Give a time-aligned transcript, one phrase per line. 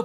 [0.00, 0.04] Meu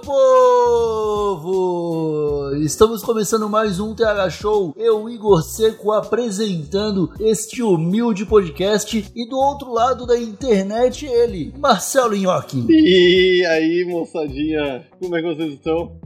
[1.40, 2.54] povo!
[2.62, 4.74] Estamos começando mais um TH Show.
[4.76, 9.10] Eu, Igor Seco, apresentando este humilde podcast.
[9.14, 12.66] E do outro lado da internet, ele, Marcelo Nhoque.
[12.68, 15.98] E aí, moçadinha, como é que vocês estão?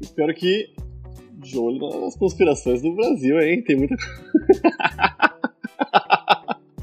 [0.00, 0.74] Espero que
[1.34, 3.62] de olho nas conspirações do Brasil, hein?
[3.62, 4.60] Tem muita coisa.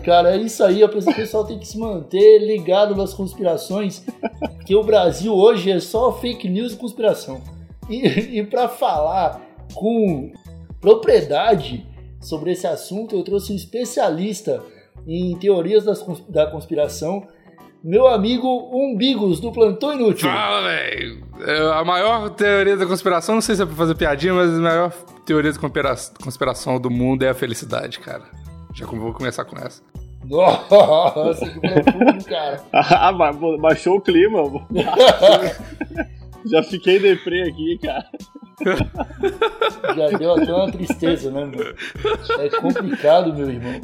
[0.03, 0.84] Cara, é isso aí.
[0.84, 4.03] O pessoal tem que se manter ligado nas conspirações,
[4.55, 7.41] porque o Brasil hoje é só fake news e conspiração.
[7.89, 9.41] E, e para falar
[9.73, 10.31] com
[10.81, 11.86] propriedade
[12.22, 14.61] sobre esse assunto, eu trouxe um especialista
[15.08, 17.25] em teorias das da conspiração,
[17.83, 20.30] meu amigo Umbigos, do Plantão Inútil.
[20.30, 21.23] Fala, velho.
[21.45, 24.61] É, A maior teoria da conspiração, não sei se é pra fazer piadinha, mas a
[24.61, 24.91] maior
[25.25, 28.23] teoria da conspira- conspiração do mundo é a felicidade, cara.
[28.73, 29.81] Já vou começar com essa.
[30.25, 32.63] Nossa, que profundo, cara.
[32.73, 34.39] Ah, ba- baixou o clima.
[36.45, 38.05] Já fiquei deprê aqui, cara.
[39.95, 41.75] Já deu até uma tristeza, né, mano?
[42.39, 43.79] É complicado, meu irmão.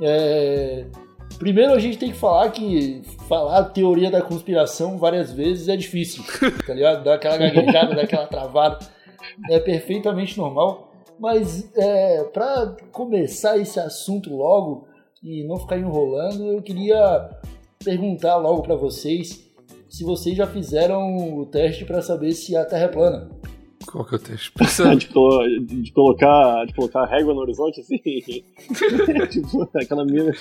[0.00, 0.84] É,
[1.38, 5.76] Primeiro a gente tem que falar que falar a teoria da conspiração várias vezes é
[5.76, 6.22] difícil,
[6.66, 7.02] tá ligado?
[7.02, 8.78] Dar aquela gaguejada, dar aquela travada.
[9.50, 10.93] É perfeitamente normal.
[11.18, 14.88] Mas é, para começar esse assunto logo
[15.22, 17.30] e não ficar enrolando, eu queria
[17.82, 19.50] perguntar logo para vocês
[19.88, 23.30] se vocês já fizeram o teste para saber se a Terra é plana.
[23.86, 24.52] Qual que é o texto?
[24.54, 27.98] Pensa- De, colo- de colocar, de colocar a régua no horizonte, assim.
[29.30, 30.32] tipo, aquela mina.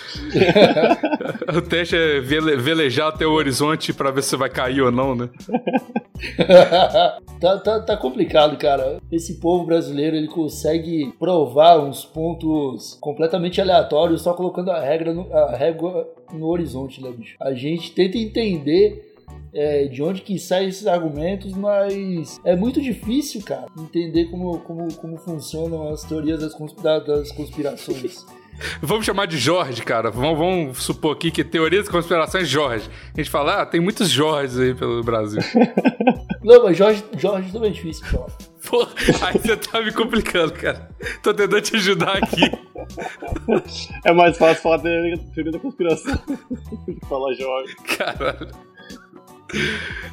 [1.55, 5.15] o teste é vele- velejar até o horizonte pra ver se vai cair ou não,
[5.15, 5.29] né?
[7.39, 8.99] tá, tá, tá complicado, cara.
[9.11, 15.31] Esse povo brasileiro ele consegue provar uns pontos completamente aleatórios só colocando a, regra no-
[15.33, 17.35] a régua no horizonte, né, bicho?
[17.39, 19.12] A gente tenta entender
[19.53, 24.94] é, de onde que saem esses argumentos, mas é muito difícil, cara, entender como, como,
[24.95, 26.53] como funcionam as teorias das,
[27.05, 28.25] das conspirações.
[28.81, 30.11] Vamos chamar de Jorge, cara.
[30.11, 32.89] Vamos, vamos supor aqui que teoria da conspiração é Jorge.
[33.13, 35.41] A gente fala, ah, tem muitos Jorges aí pelo Brasil.
[36.44, 38.27] Não, mas Jorge, Jorge também é difícil, cara.
[38.69, 38.88] Pô,
[39.25, 40.89] aí você tá me complicando, cara.
[41.21, 42.51] Tô tentando te ajudar aqui.
[44.05, 46.19] É mais fácil falar teoria teoria da conspiração.
[47.07, 47.75] falar Jorge.
[47.97, 48.72] Caralho.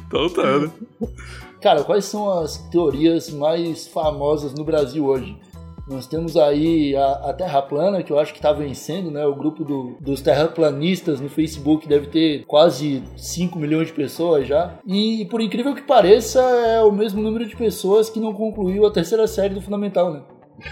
[0.07, 0.71] Então tá, né?
[1.61, 5.37] Cara, quais são as teorias mais famosas no Brasil hoje?
[5.87, 9.25] Nós temos aí a, a Terra Plana, que eu acho que está vencendo, né?
[9.25, 14.75] O grupo do- dos terraplanistas no Facebook deve ter quase 5 milhões de pessoas já.
[14.87, 18.91] E, por incrível que pareça, é o mesmo número de pessoas que não concluiu a
[18.91, 20.21] terceira série do Fundamental, né?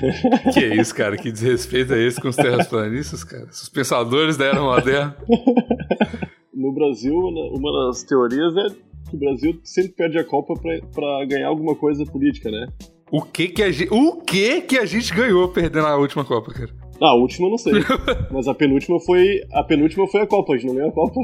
[0.53, 1.17] Que isso, cara?
[1.17, 3.45] Que desrespeito é esse com os terraplanistas, cara?
[3.51, 5.17] Os pensadores da era moderna.
[6.79, 8.69] No Brasil, né, uma das teorias é
[9.09, 12.67] que o Brasil sempre perde a Copa pra, pra ganhar alguma coisa política, né?
[13.11, 16.53] O que que a gente, o que que a gente ganhou perdendo a última Copa,
[16.53, 16.69] cara?
[17.01, 17.73] Ah, a última eu não sei.
[18.31, 19.41] mas a penúltima foi.
[19.51, 21.19] A penúltima foi a Copa, a gente não ganhou a Copa.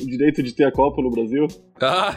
[0.00, 1.46] O direito de ter a Copa no Brasil.
[1.80, 2.16] Ah,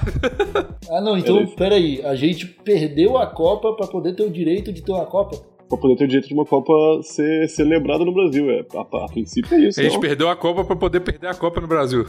[0.89, 2.01] Ah, não, então, peraí.
[2.03, 5.37] A gente perdeu a Copa para poder ter o direito de ter uma Copa?
[5.71, 8.51] Pra poder ter o direito de uma Copa ser celebrada no Brasil.
[8.51, 9.79] É, a, a princípio é isso.
[9.79, 10.01] a gente não?
[10.01, 12.05] perdeu a Copa pra poder perder a Copa no Brasil.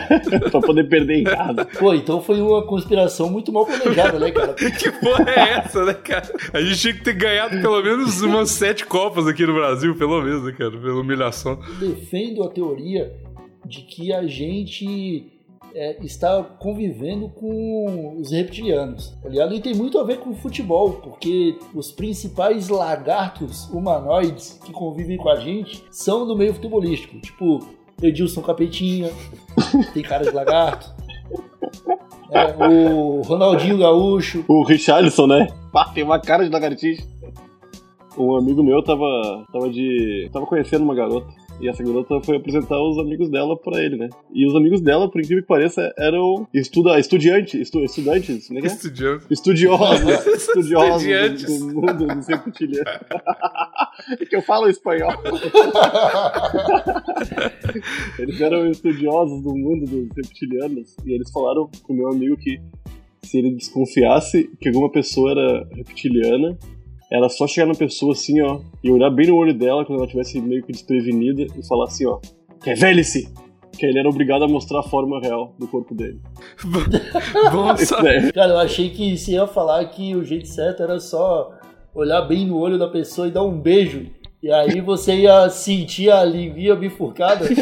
[0.50, 1.66] pra poder perder em casa.
[1.78, 4.54] Pô, então foi uma conspiração muito mal planejada, né, cara?
[4.78, 6.32] Que porra é essa, né, cara?
[6.54, 10.22] A gente tinha que ter ganhado pelo menos umas sete Copas aqui no Brasil, pelo
[10.22, 10.70] menos, né, cara?
[10.70, 11.58] Pela humilhação.
[11.78, 13.12] defendo a teoria
[13.66, 15.31] de que a gente
[15.74, 19.54] é, está convivendo com os reptilianos, ligado?
[19.54, 25.28] E tem muito a ver com futebol, porque os principais lagartos humanoides que convivem com
[25.28, 27.60] a gente são do meio futebolístico, tipo
[28.02, 29.10] Edilson Capetinha,
[29.94, 30.92] tem cara de lagarto,
[32.32, 35.48] é, o Ronaldinho Gaúcho, O Richarlison, né?
[35.70, 37.06] Pá, tem uma cara de lagartixa.
[38.16, 39.06] Um amigo meu tava,
[39.52, 40.28] tava de.
[40.32, 41.28] tava conhecendo uma garota.
[41.60, 44.08] E essa garota foi apresentar os amigos dela pra ele, né?
[44.32, 48.60] E os amigos dela, por incrível que pareça, eram estuda, estudiante, estu, estudantes, né?
[48.60, 49.26] Estudiante.
[49.30, 51.44] Estudiosos, estudiosos Estudiantes.
[51.60, 52.90] do, do mundo do ser cotidiano.
[54.20, 55.12] É que eu falo espanhol.
[58.18, 62.60] eles eram estudiosos do mundo dos reptilianos e eles falaram pro meu amigo que
[63.22, 66.58] se ele desconfiasse que alguma pessoa era reptiliana,
[67.12, 70.06] era só chegar na pessoa assim, ó, e olhar bem no olho dela quando ela
[70.06, 72.18] estivesse meio que desprevenida e falar assim, ó,
[72.62, 73.28] revele-se!
[73.78, 76.20] Que ele era obrigado a mostrar a forma real do corpo dele.
[77.84, 78.28] Saber.
[78.28, 78.32] é.
[78.32, 81.52] Cara, eu achei que você ia falar que o jeito certo era só
[81.94, 84.06] olhar bem no olho da pessoa e dar um beijo.
[84.42, 87.46] E aí você ia sentir a linguinha bifurcada.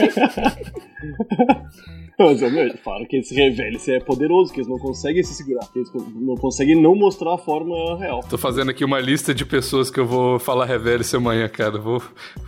[2.18, 5.78] Mas, meu, falaram que esse revele-se é poderoso, que eles não conseguem se segurar, que
[5.78, 8.20] eles não conseguem não mostrar a forma real.
[8.28, 11.78] Tô fazendo aqui uma lista de pessoas que eu vou falar revele-se amanhã, cara.
[11.78, 12.02] Vou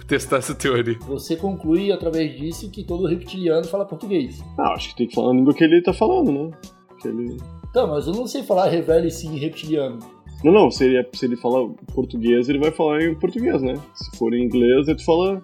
[0.06, 0.98] testar essa teoria.
[1.06, 4.42] Você conclui através disso que todo reptiliano fala português.
[4.58, 6.50] Ah, acho que tem que falar a língua que ele tá falando, né?
[7.00, 7.38] Que ele...
[7.72, 10.21] Tá, mas eu não sei falar revele-se em reptiliano.
[10.42, 13.74] Não, não, se ele, se ele falar português, ele vai falar em português, né?
[13.94, 15.42] Se for em inglês, ele fala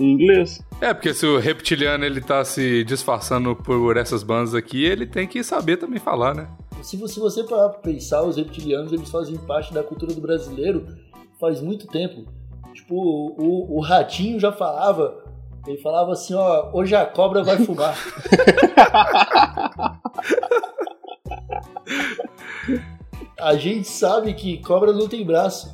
[0.00, 0.62] em inglês.
[0.80, 5.26] É, porque se o reptiliano ele tá se disfarçando por essas bandas aqui, ele tem
[5.26, 6.48] que saber também falar, né?
[6.82, 10.20] Se você, se você parar pra pensar, os reptilianos eles fazem parte da cultura do
[10.20, 10.86] brasileiro
[11.40, 12.24] faz muito tempo.
[12.72, 15.24] Tipo, o, o ratinho já falava,
[15.66, 17.96] ele falava assim, ó, hoje a cobra vai fumar.
[23.40, 25.72] a gente sabe que cobra não tem braço.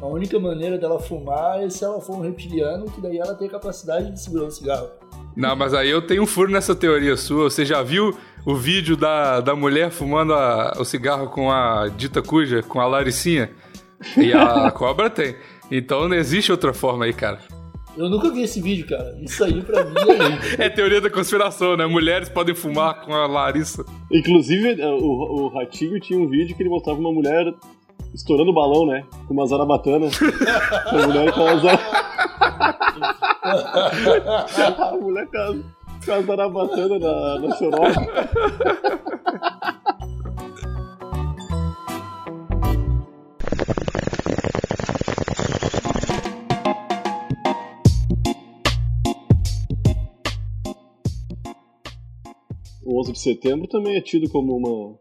[0.00, 3.46] A única maneira dela fumar é se ela for um reptiliano, que daí ela tem
[3.46, 4.88] a capacidade de segurar um cigarro.
[5.36, 7.44] Não, mas aí eu tenho um furo nessa teoria sua.
[7.48, 12.20] Você já viu o vídeo da, da mulher fumando a- o cigarro com a dita
[12.20, 13.50] cuja, com a Laricinha?
[14.16, 15.36] E a cobra tem.
[15.70, 17.38] Então não existe outra forma aí, cara.
[17.96, 19.16] Eu nunca vi esse vídeo, cara.
[19.20, 19.94] Isso aí pra mim
[20.58, 20.64] é.
[20.66, 21.86] É teoria da conspiração, né?
[21.86, 23.84] Mulheres podem fumar com a Larissa.
[24.10, 27.52] Inclusive, eh, o, o Ratinho tinha um vídeo que ele mostrava uma mulher
[28.14, 29.04] estourando o balão, né?
[29.26, 30.06] Com uma zarabatana.
[30.86, 32.02] a mulher com a zarabatana.
[34.90, 35.54] a mulher com a,
[36.04, 39.11] com a zarabatana na, na soroca.
[53.02, 54.96] 11 de setembro também é tido como uma,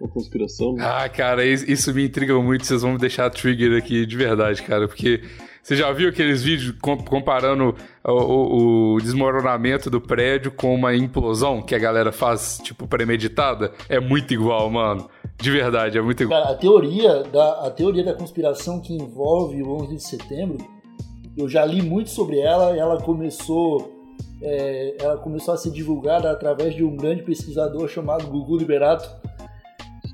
[0.00, 0.74] uma conspiração.
[0.74, 0.84] né?
[0.84, 2.66] Ah, cara, is- isso me intriga muito.
[2.66, 4.86] Vocês vão me deixar trigger aqui de verdade, cara.
[4.88, 5.22] Porque
[5.62, 7.74] você já viu aqueles vídeos com- comparando
[8.04, 13.72] o, o- o desmoronamento do prédio com uma implosão que a galera faz, tipo, premeditada?
[13.88, 15.08] É muito igual, mano.
[15.40, 16.40] De verdade, é muito igual.
[16.42, 20.56] Cara, a teoria, da, a teoria da conspiração que envolve o 11 de setembro,
[21.36, 22.74] eu já li muito sobre ela.
[22.76, 23.95] Ela começou,
[24.42, 29.08] é, ela começou a ser divulgada através de um grande pesquisador chamado Gugu Liberato.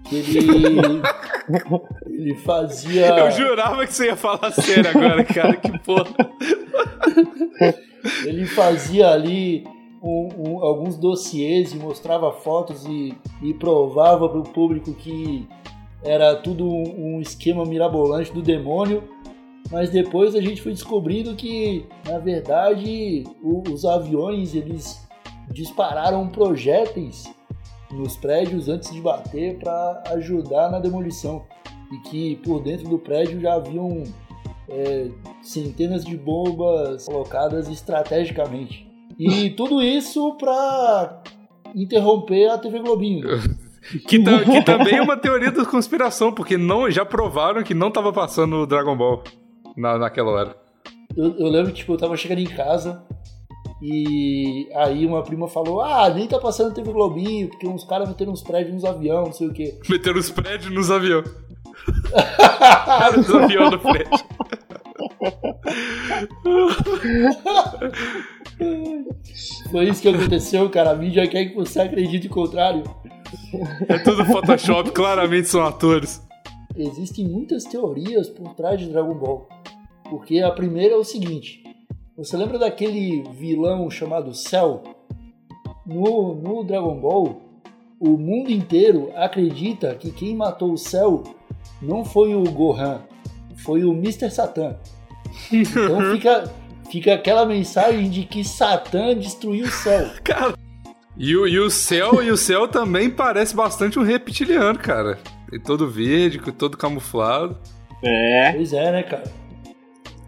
[0.09, 1.03] Que ele,
[2.07, 3.07] ele fazia.
[3.19, 5.57] Eu jurava que você ia falar sério agora, cara.
[5.57, 6.07] Que porra.
[8.27, 9.65] ele fazia ali
[10.03, 15.47] um- um- alguns dossiês e mostrava fotos e, e provava para o público que
[16.05, 19.05] era tudo um, um esquema mirabolante do demônio.
[19.71, 25.01] Mas depois a gente foi descobrindo que, na verdade, o- os aviões eles
[25.51, 27.25] dispararam projéteis
[27.91, 31.45] nos prédios antes de bater para ajudar na demolição.
[31.93, 34.03] E que por dentro do prédio já haviam
[34.69, 35.09] é,
[35.43, 38.87] centenas de bombas colocadas estrategicamente.
[39.19, 41.23] E tudo isso para
[41.75, 43.27] interromper a TV Globinho.
[44.07, 47.91] Que, ta- que também é uma teoria da conspiração, porque não, já provaram que não
[47.91, 49.25] tava passando o Dragon Ball
[49.77, 50.57] na, naquela hora.
[51.17, 53.05] Eu, eu lembro que tipo, eu tava chegando em casa
[53.83, 58.33] e aí uma prima falou: Ah, nem tá passando TV Globinho, porque uns caras meteram
[58.33, 59.79] uns prédios nos aviões, não sei o quê.
[59.91, 61.27] Meteram os prédios nos aviões.
[63.19, 64.11] os aviões do prédio.
[69.71, 70.93] Foi isso que aconteceu, cara.
[70.93, 72.85] A mídia quer que você acredite o contrário.
[73.89, 76.23] É tudo Photoshop, claramente são atores.
[76.77, 79.49] Existem muitas teorias por trás de Dragon Ball.
[80.13, 81.65] Porque a primeira é o seguinte:
[82.15, 84.83] você lembra daquele vilão chamado Cell?
[85.87, 87.41] No, no Dragon Ball,
[87.99, 91.23] o mundo inteiro acredita que quem matou o Cell
[91.81, 93.01] não foi o Gohan,
[93.65, 94.31] foi o Mr.
[94.31, 94.77] Satan.
[95.51, 96.53] Então fica,
[96.91, 100.11] fica aquela mensagem de que Satan destruiu o Cell.
[100.23, 100.53] Cara.
[101.17, 105.19] E o, e o céu, e o céu também parece bastante um reptiliano, cara.
[105.51, 107.59] Tem todo verde, todo camuflado.
[108.03, 108.53] É.
[108.53, 109.42] Pois é, né, cara?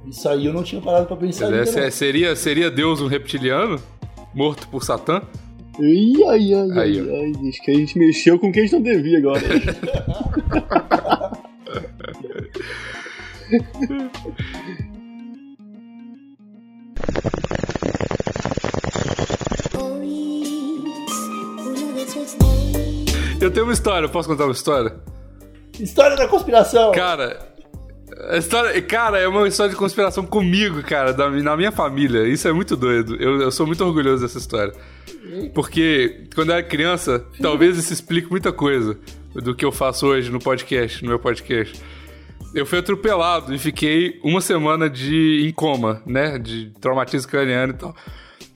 [0.06, 1.50] Isso aí eu não tinha parado pra pensar.
[1.50, 3.80] Mas é, seria, seria Deus um reptiliano?
[4.34, 5.23] Morto por Satã?
[5.78, 8.75] Ai, ai, ai, aí, ai, ai, acho que a gente mexeu com quem a gente
[8.75, 9.40] não devia agora.
[9.40, 9.61] Né?
[23.40, 24.94] eu tenho uma história, posso contar uma história?
[25.78, 26.92] História da conspiração!
[26.92, 27.53] Cara,
[28.30, 32.26] a história, cara, é uma história de conspiração comigo, cara, da, na minha família.
[32.28, 33.16] Isso é muito doido.
[33.16, 34.72] Eu, eu sou muito orgulhoso dessa história.
[35.54, 38.96] Porque quando eu era criança, talvez isso explique muita coisa
[39.34, 41.80] do que eu faço hoje no podcast, no meu podcast.
[42.54, 46.38] Eu fui atropelado e fiquei uma semana de em coma, né?
[46.38, 47.96] De traumatismo craniano e tal.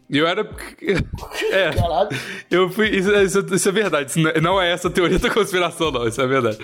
[0.08, 0.48] E eu era.
[1.50, 1.70] É.
[1.72, 2.08] Caralho.
[2.50, 2.88] Eu fui.
[2.90, 4.10] Isso, isso- isso é verdade.
[4.10, 6.06] Isso não é- não é essa a teoria da conspiração, não.
[6.06, 6.58] Isso é verdade.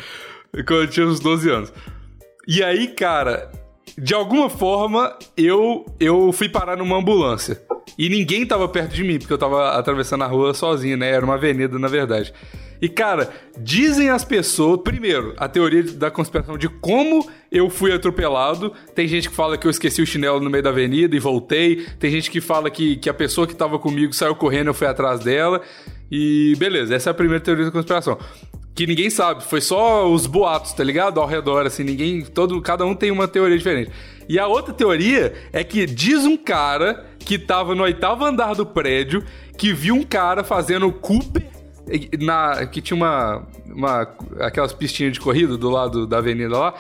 [0.66, 1.73] Quando eu tinha uns 12 anos.
[2.47, 3.51] E aí, cara,
[3.97, 7.63] de alguma forma, eu, eu fui parar numa ambulância.
[7.99, 11.11] E ninguém tava perto de mim, porque eu tava atravessando a rua sozinho, né?
[11.11, 12.33] Era uma avenida, na verdade.
[12.83, 14.81] E, cara, dizem as pessoas.
[14.83, 18.73] Primeiro, a teoria da conspiração de como eu fui atropelado.
[18.95, 21.87] Tem gente que fala que eu esqueci o chinelo no meio da avenida e voltei.
[21.99, 24.87] Tem gente que fala que, que a pessoa que tava comigo saiu correndo, eu fui
[24.87, 25.63] atrás dela.
[26.11, 28.19] E beleza, essa é a primeira teoria da conspiração.
[28.75, 31.21] Que ninguém sabe, foi só os boatos, tá ligado?
[31.21, 32.23] Ao redor, assim, ninguém.
[32.23, 33.90] Todo, cada um tem uma teoria diferente.
[34.28, 38.66] E a outra teoria é que diz um cara que tava no oitavo andar do
[38.66, 39.25] prédio
[39.57, 41.45] que viu um cara fazendo Cooper
[42.19, 44.09] na, que tinha uma, uma.
[44.40, 46.75] aquelas pistinhas de corrida do lado da avenida lá.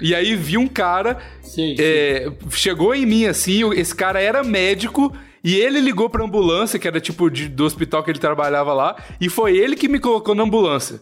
[0.00, 5.12] E aí viu um cara Sim, é, chegou em mim assim, esse cara era médico
[5.42, 8.96] e ele ligou pra ambulância, que era tipo de- do hospital que ele trabalhava lá,
[9.20, 11.00] e foi ele que me colocou na ambulância.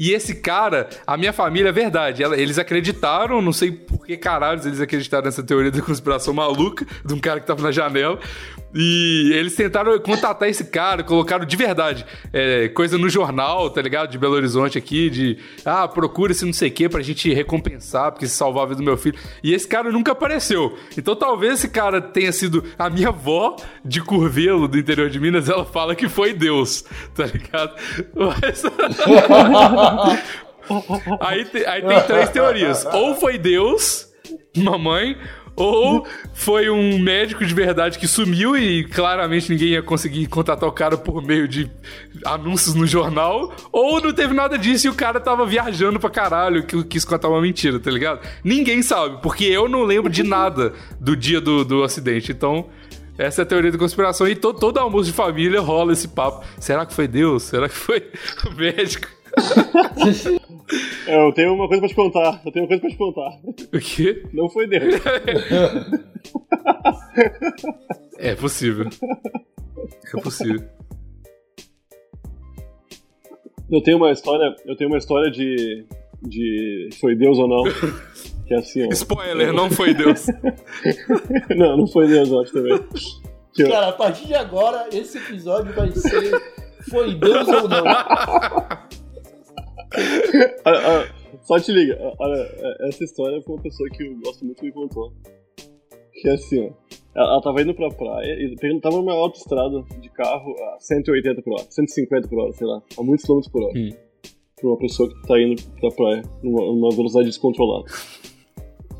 [0.00, 4.16] E esse cara, a minha família, é verdade, ela- eles acreditaram, não sei por que
[4.16, 8.16] caralhos eles acreditaram nessa teoria da conspiração maluca de um cara que tava na janela.
[8.74, 14.10] E eles tentaram contatar esse cara, colocaram de verdade é, coisa no jornal, tá ligado?
[14.10, 18.12] De Belo Horizonte aqui, de ah, procura esse não sei o que pra gente recompensar,
[18.12, 19.18] porque se salvar a vida do meu filho.
[19.42, 20.76] E esse cara nunca apareceu.
[20.96, 25.48] Então talvez esse cara tenha sido a minha avó de Curvelo, do interior de Minas,
[25.48, 26.84] ela fala que foi Deus,
[27.14, 27.74] tá ligado?
[28.14, 28.62] Mas.
[31.20, 32.84] aí, te- aí tem três teorias.
[32.92, 34.08] Ou foi Deus,
[34.56, 35.16] mamãe,
[35.58, 40.72] ou foi um médico de verdade que sumiu e claramente ninguém ia conseguir contatar o
[40.72, 41.70] cara por meio de
[42.24, 46.64] anúncios no jornal, ou não teve nada disso e o cara tava viajando pra caralho,
[46.64, 48.20] que quis contar uma mentira, tá ligado?
[48.44, 52.66] Ninguém sabe, porque eu não lembro de nada do dia do, do acidente, então.
[53.18, 54.28] Essa é a teoria da conspiração.
[54.28, 56.46] E to, todo almoço de família rola esse papo.
[56.60, 57.42] Será que foi Deus?
[57.42, 58.08] Será que foi
[58.46, 59.08] o médico?
[61.06, 62.40] É, Eu tenho uma coisa pra te contar.
[62.44, 63.38] Eu tenho uma coisa pra te contar.
[63.74, 64.22] O quê?
[64.32, 64.94] Não foi Deus.
[68.18, 68.86] É possível.
[70.16, 70.62] É possível.
[73.70, 74.54] Eu tenho uma história.
[74.66, 75.84] Eu tenho uma história de.
[76.22, 76.88] de.
[77.00, 77.62] Foi Deus ou não.
[78.46, 78.88] Que é assim, ó.
[78.92, 80.26] Spoiler, não foi Deus.
[81.56, 82.78] Não, não foi Deus, eu acho também.
[83.54, 86.40] Que eu- Cara, a partir de agora, esse episódio vai ser
[86.88, 87.84] Foi Deus ou não?
[90.64, 94.16] Ah, ah, só te liga, ah, olha, é, essa história foi uma pessoa que eu
[94.20, 95.12] gosto muito que me contou.
[96.12, 96.72] Que é assim, ó.
[97.14, 101.54] Ela, ela tava indo pra praia e tava numa autoestrada de carro a 180 por
[101.54, 103.78] hora, 150 por hora, sei lá, a muitos quilômetros por hora.
[103.78, 103.90] Hum.
[104.60, 107.86] Pra uma pessoa que tá indo pra praia numa, numa velocidade descontrolada.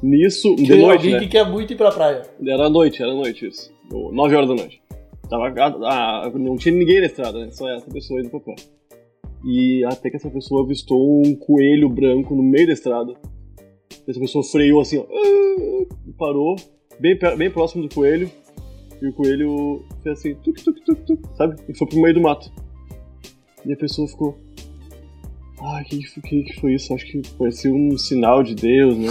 [0.02, 1.18] Nisso, de Tem noite, alguém né?
[1.20, 2.22] que quer muito ir pra praia.
[2.46, 3.72] Era noite, era noite isso.
[3.90, 4.80] 9 horas da noite.
[5.28, 7.50] Tava, ah, ah, não tinha ninguém na estrada, né?
[7.50, 8.77] Só essa pessoa indo pra praia.
[9.44, 13.14] E até que essa pessoa avistou um coelho branco no meio da estrada.
[14.06, 15.02] Essa pessoa freou assim, ó.
[15.02, 16.56] ah, Parou,
[16.98, 18.30] bem, bem próximo do coelho.
[19.00, 21.54] E o coelho fez assim, tuk, tuk, tuk, tuk, sabe?
[21.68, 22.50] E foi pro meio do mato.
[23.64, 24.36] E a pessoa ficou.
[25.60, 26.92] Ah, o que, que, foi- que, foi isso?
[26.94, 29.08] Acho que parecia um sinal de Deus, né?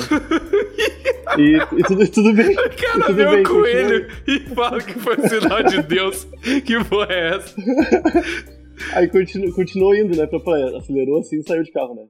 [1.38, 2.51] e, e tudo, tudo bem.
[2.51, 6.27] O cara tudo vê bem, o coelho e fala que foi sinal de Deus.
[6.65, 7.55] Que porra é essa?
[8.94, 10.77] Aí continu, continuou indo, né, pra praia.
[10.77, 12.06] Acelerou assim e saiu de carro, né?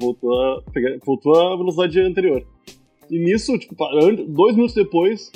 [0.00, 2.44] Voltou a, pegar, voltou à velocidade anterior.
[3.10, 5.30] E nisso, tipo, parando, dois minutos depois,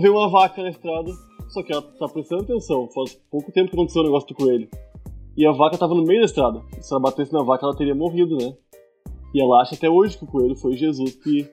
[0.00, 1.10] veio uma vaca na estrada.
[1.48, 2.88] Só que ela tá prestando atenção.
[2.88, 4.68] Faz pouco tempo que aconteceu o negócio do coelho.
[5.36, 6.62] E a vaca tava no meio da estrada.
[6.80, 8.54] Se ela batesse na vaca, ela teria morrido, né?
[9.34, 11.48] E ela acha até hoje que o coelho foi Jesus que,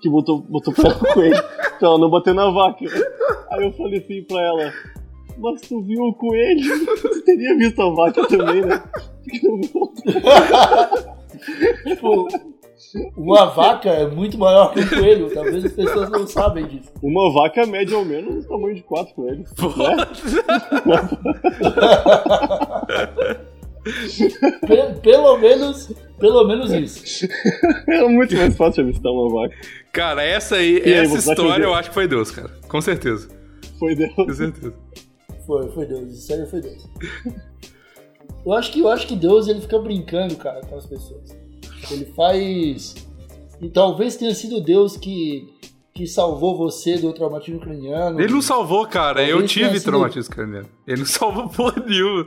[0.00, 1.42] que botou, botou pra ela o coelho.
[1.78, 2.84] pra ela não bater na vaca.
[3.50, 4.72] Aí eu falei assim pra ela.
[5.38, 6.86] Mas tu viu o coelho?
[7.00, 8.82] Tu teria visto a vaca também, né?
[11.84, 12.28] Tipo,
[13.16, 15.30] uma vaca é muito maior que um coelho.
[15.32, 16.90] Talvez as pessoas não sabem disso.
[17.02, 19.50] Uma vaca mede ao menos o tamanho de quatro coelhos.
[19.50, 19.96] Né?
[24.66, 27.26] Pe- pelo menos, pelo menos isso.
[27.88, 29.56] Era muito mais fácil avistar uma vaca.
[29.92, 32.50] Cara, essa aí, E aí, essa você história eu acho que foi Deus, cara.
[32.68, 33.28] Com certeza.
[33.78, 34.12] Foi Deus.
[34.14, 34.74] Com certeza.
[35.50, 36.12] Foi, foi Deus.
[36.16, 36.86] Isso aí foi Deus.
[38.46, 41.36] Eu acho que eu acho que Deus ele fica brincando, cara, com as pessoas.
[41.90, 42.94] Ele faz
[43.60, 45.52] e talvez tenha sido Deus que
[45.92, 48.18] que salvou você do traumatismo craniano.
[48.18, 49.20] Ele não salvou, cara.
[49.22, 50.68] Eu Talvez tenha tive sido- traumatismo craniano.
[50.86, 52.26] Ele não salvou porra nenhuma.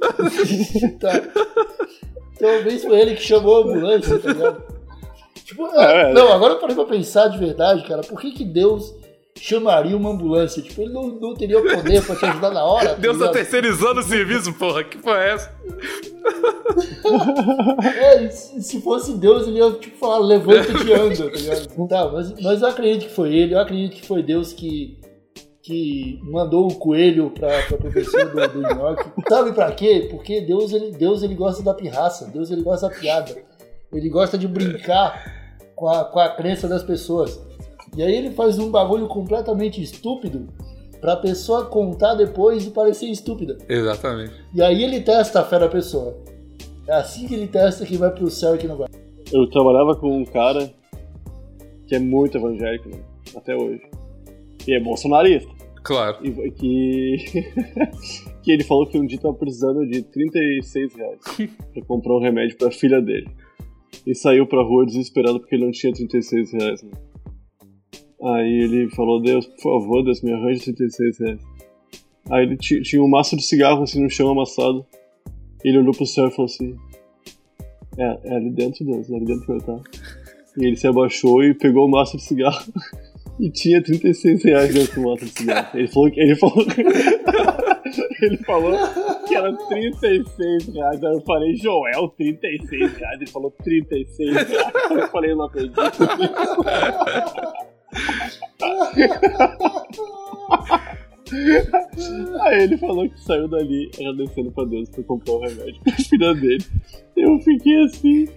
[1.00, 1.20] Tá.
[2.38, 4.62] Talvez foi ele que chamou a ambulância, tá ligado?
[5.44, 6.12] Tipo, É, é.
[6.14, 8.00] não, agora eu parei pra pensar de verdade, cara.
[8.02, 8.94] Por que, que Deus
[9.40, 10.62] chamaria uma ambulância?
[10.62, 12.94] Tipo, ele não, não teria o poder pra te ajudar na hora.
[13.00, 14.84] Deus tá terceirizando o serviço, porra.
[14.84, 15.54] Que porra é essa?
[17.82, 21.68] É, se se fosse Deus, ele ia tipo falar, levanta e anda, tá ligado?
[21.88, 24.98] Tá, mas, mas eu acredito que foi ele, eu acredito que foi Deus que,
[25.62, 29.04] que mandou o coelho pra, pra professor do, do nhoque.
[29.28, 30.08] Sabe pra quê?
[30.10, 33.36] Porque Deus ele, Deus ele gosta da pirraça, Deus ele gosta da piada.
[33.92, 37.40] Ele gosta de brincar com a, com a crença das pessoas.
[37.96, 40.48] E aí ele faz um bagulho completamente estúpido
[41.00, 43.58] pra pessoa contar depois e parecer estúpida.
[43.68, 44.32] Exatamente.
[44.54, 46.16] E aí ele testa a fé da pessoa.
[46.86, 48.88] É assim que ele testa quem vai pro céu e quem não vai.
[49.32, 50.70] Eu trabalhava com um cara
[51.86, 53.02] que é muito evangélico, né?
[53.36, 53.82] Até hoje.
[54.66, 55.50] E é bolsonarista.
[55.82, 56.18] Claro.
[56.24, 57.16] E que.
[58.42, 61.18] que ele falou que um dia tava precisando de 36 reais
[61.72, 63.28] pra comprar um remédio pra filha dele.
[64.06, 66.90] E saiu pra rua desesperado porque ele não tinha 36 reais, né?
[68.22, 71.40] Aí ele falou, Deus, por favor, Deus, me arranje 36 reais.
[72.30, 74.84] Aí ele ti- tinha um maço de cigarro assim no chão amassado.
[75.64, 76.76] Ele olhou pro céu e falou assim:
[77.98, 79.82] É, é ali dentro, Deus, é ali dentro que eu tava.
[80.58, 82.64] E ele se abaixou e pegou o maço de cigarro.
[83.42, 85.68] E tinha 36 reais dentro do maço de cigarro.
[85.72, 86.20] Ele falou que.
[86.20, 86.56] Ele falou,
[88.20, 88.78] ele falou
[89.26, 91.02] que era 36 reais.
[91.02, 93.16] Aí eu falei, Joel, 36 reais.
[93.18, 94.50] Ele falou 36 reais.
[94.90, 95.74] Eu falei, não acredito.
[102.40, 106.34] Aí ele falou que saiu dali agradecendo pra Deus por comprar o remédio pra filha
[106.34, 106.64] dele.
[107.16, 108.28] Eu fiquei assim.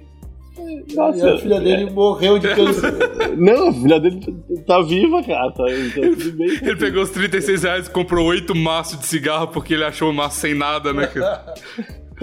[0.93, 2.93] Nossa, e a filha dele morreu de câncer.
[3.35, 4.19] Não, a filha dele
[4.67, 5.51] tá viva, cara.
[5.51, 6.49] Tá, tá tudo bem.
[6.49, 10.13] Ele pegou os 36 reais e comprou oito maços de cigarro porque ele achou o
[10.13, 11.55] maço sem nada, né, cara?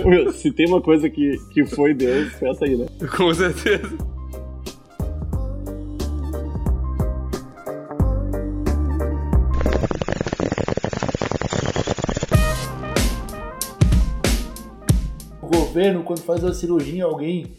[0.05, 2.87] Meu, Se tem uma coisa que, que foi Deus, foi essa aí, né?
[3.17, 3.99] Com certeza.
[15.43, 17.55] O governo, quando faz uma cirurgia em alguém,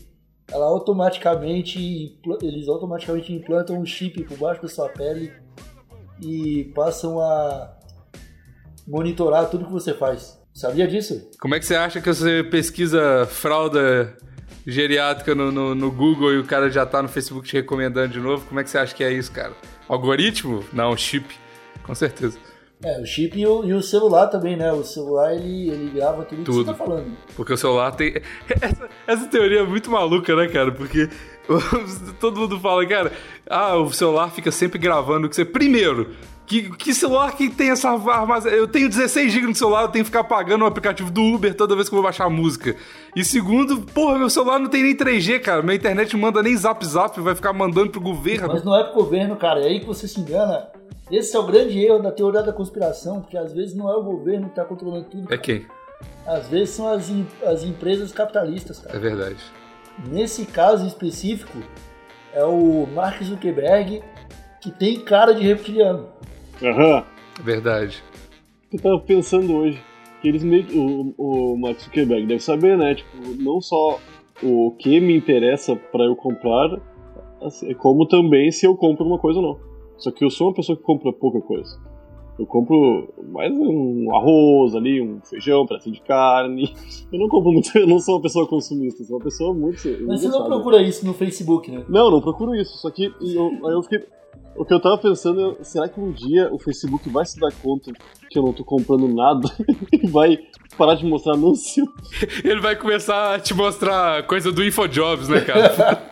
[0.50, 5.32] ela automaticamente, eles automaticamente implantam um chip por baixo da sua pele
[6.22, 7.74] e passam a
[8.88, 10.40] monitorar tudo que você faz.
[10.54, 11.30] Sabia disso?
[11.40, 14.16] Como é que você acha que você pesquisa fralda
[14.68, 18.20] geriátrica no, no, no Google e o cara já tá no Facebook te recomendando de
[18.20, 18.46] novo?
[18.46, 19.54] Como é que você acha que é isso, cara?
[19.88, 20.64] Algoritmo?
[20.74, 21.26] Não, chip.
[21.84, 22.38] Com certeza.
[22.84, 24.72] É, o chip e o, e o celular também, né?
[24.72, 26.66] O celular ele, ele grava tudo, que Tudo.
[26.66, 27.16] você tá falando.
[27.36, 28.16] Porque o celular tem.
[28.60, 30.72] Essa, essa teoria é muito maluca, né, cara?
[30.72, 31.08] Porque
[32.20, 33.12] todo mundo fala, cara,
[33.48, 35.46] ah, o celular fica sempre gravando o que você.
[35.46, 36.10] Primeiro,
[36.52, 38.52] que, que celular que tem essa armazém?
[38.52, 41.56] Eu tenho 16 GB no celular, eu tenho que ficar pagando o aplicativo do Uber
[41.56, 42.76] toda vez que eu vou baixar música.
[43.16, 45.62] E segundo, porra, meu celular não tem nem 3G, cara.
[45.62, 48.50] Minha internet não manda nem zap zap, vai ficar mandando pro governo.
[48.50, 49.62] Mas não é pro governo, cara.
[49.62, 50.68] É aí que você se engana.
[51.10, 54.04] Esse é o grande erro da teoria da conspiração, porque às vezes não é o
[54.04, 55.24] governo que tá controlando tudo.
[55.26, 55.42] É cara.
[55.42, 55.66] quem?
[56.26, 57.10] Às vezes são as,
[57.46, 58.98] as empresas capitalistas, cara.
[58.98, 59.38] É verdade.
[60.06, 61.60] Nesse caso específico,
[62.34, 64.04] é o Mark Zuckerberg
[64.60, 66.10] que tem cara de reptiliano.
[66.64, 67.04] Aham.
[67.40, 68.04] É verdade.
[68.72, 69.82] Eu tava pensando hoje
[70.22, 70.78] que eles meio que.
[70.78, 72.96] O, o Mark Zuckerberg deve saber, né?
[72.96, 74.00] Tipo, não só
[74.44, 76.80] o que me interessa pra eu comprar,
[77.42, 79.60] assim, como também se eu compro uma coisa ou não.
[79.98, 81.80] Só que eu sou uma pessoa que compra pouca coisa.
[82.40, 86.74] Eu compro mais um arroz ali, um feijão, um pedacinho de carne.
[87.12, 89.78] Eu não compro muito, eu não sou uma pessoa consumista, eu sou uma pessoa muito.
[90.08, 90.50] Mas você não sabe?
[90.50, 91.86] procura isso no Facebook, né?
[91.88, 92.78] Não, não procuro isso.
[92.78, 94.00] Só que eu, aí eu fiquei.
[94.56, 97.52] O que eu tava pensando é, será que um dia o Facebook vai se dar
[97.62, 97.92] conta
[98.30, 99.50] que eu não tô comprando nada
[99.92, 100.38] e vai
[100.78, 101.86] parar de mostrar anúncio?
[102.44, 106.02] Ele vai começar a te mostrar coisa do InfoJobs, né, cara?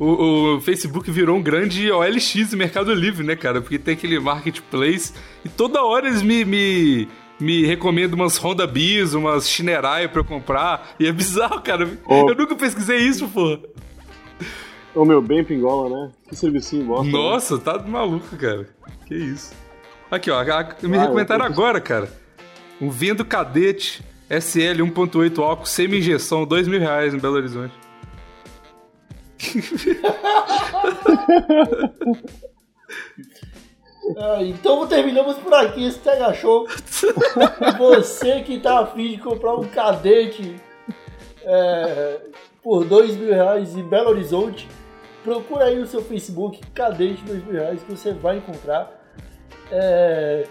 [0.00, 3.60] O, o Facebook virou um grande OLX do Mercado Livre, né, cara?
[3.60, 5.12] Porque tem aquele marketplace
[5.44, 7.08] e toda hora eles me, me,
[7.40, 10.94] me recomendam umas Honda Bis, umas Shinerai pra eu comprar.
[10.98, 11.88] E é bizarro, cara.
[12.06, 12.30] Ô.
[12.30, 13.58] Eu nunca pesquisei isso, pô.
[14.94, 16.12] Ô meu, bem pingola, né?
[16.28, 17.04] Que servicinho bosta.
[17.04, 17.12] né?
[17.12, 18.68] Nossa, tá maluco, cara.
[19.06, 19.52] Que isso.
[20.10, 20.40] Aqui, ó.
[20.40, 22.10] a- me Ah, recomendaram eu- agora, cara.
[22.80, 27.74] Um Vendo Cadete SL 1.8 álcool semi-injeção, dois mil reais em Belo Horizonte.
[34.16, 36.66] Ah, então terminamos por aqui esse Pega Show.
[37.78, 40.56] Você que tá afim de comprar um cadete
[41.44, 42.20] é,
[42.62, 44.68] por dois mil reais em Belo Horizonte,
[45.24, 48.90] procura aí no seu Facebook cadete dois mil reais que você vai encontrar.
[49.70, 50.46] É,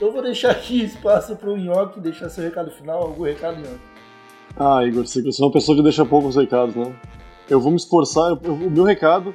[0.00, 3.80] eu vou deixar aqui espaço pro Nhoque deixar seu recado final, algum recado, Nhoque.
[4.58, 6.94] Ah, Igor, você é uma pessoa que deixa poucos recados, né?
[7.48, 9.34] Eu vou me esforçar, eu- o meu recado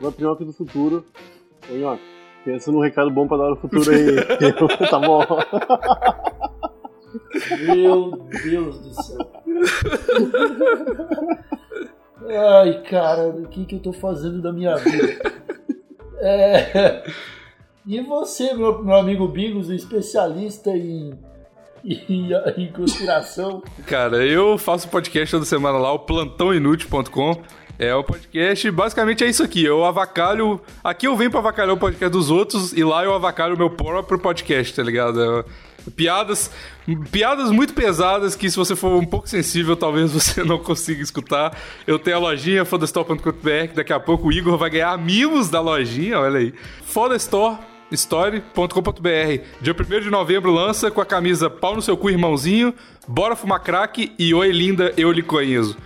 [0.00, 1.04] vai pro Nhoque do futuro.
[1.70, 2.02] Ô, Nhoque,
[2.44, 4.16] pensa num recado bom pra dar no futuro aí.
[4.90, 5.24] tá bom.
[7.60, 8.10] Meu
[8.44, 9.18] Deus do céu.
[12.28, 15.32] Ai, cara, o que, que eu tô fazendo da minha vida?
[16.18, 17.02] É,
[17.84, 21.12] E você, meu, meu amigo Bigos, um especialista em,
[21.84, 23.60] em, em conspiração.
[23.86, 27.42] Cara, eu faço podcast toda semana lá, o plantãoinútil.com.
[27.82, 29.64] É o podcast, basicamente é isso aqui.
[29.64, 30.60] Eu avacalho.
[30.84, 33.70] Aqui eu venho pra avacalhar o podcast dos outros e lá eu avacalho o meu
[33.70, 35.20] próprio podcast, tá ligado?
[35.20, 35.44] É,
[35.96, 36.48] Piadas,
[37.10, 41.58] piadas muito pesadas que se você for um pouco sensível, talvez você não consiga escutar.
[41.84, 46.20] Eu tenho a lojinha fodastore.com.br, daqui a pouco o Igor vai ganhar mimos da lojinha,
[46.20, 46.54] olha aí.
[46.84, 47.58] Fodastore
[47.90, 49.44] story.com.br.
[49.60, 52.72] Dia 1 de novembro lança com a camisa Pau no seu cu, irmãozinho,
[53.08, 55.76] Bora fumar crack e Oi linda, eu lhe conheço.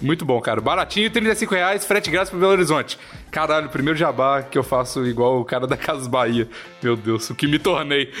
[0.00, 0.60] Muito bom, cara.
[0.60, 2.98] Baratinho, 35 reais, frete grátis pro Belo Horizonte.
[3.30, 6.48] Caralho, primeiro jabá que eu faço igual o cara da Casa Bahia.
[6.82, 8.12] Meu Deus, o que me tornei.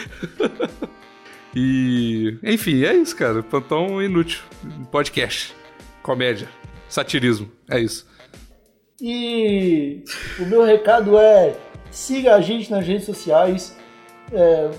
[1.54, 2.38] e.
[2.42, 3.42] Enfim, é isso, cara.
[3.42, 4.40] Plantão inútil.
[4.90, 5.54] Podcast.
[6.02, 6.48] Comédia.
[6.88, 7.50] Satirismo.
[7.68, 8.06] É isso.
[9.00, 10.02] E
[10.38, 11.54] o meu recado é
[11.90, 13.76] siga a gente nas redes sociais.
[14.32, 14.70] É,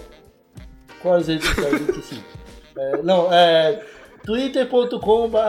[1.01, 2.23] quais redes sociais eu esqueci?
[2.79, 3.83] É, não, é
[4.27, 5.39] twitter.com.br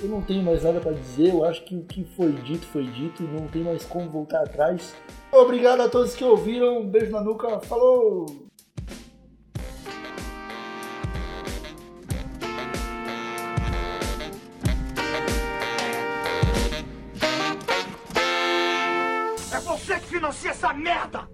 [0.00, 2.84] Eu não tenho mais nada para dizer, eu acho que o que foi dito foi
[2.84, 4.94] dito não tem mais como voltar atrás.
[5.32, 8.47] Obrigado a todos que ouviram, um beijo na nuca, falou!
[20.78, 21.28] Merda!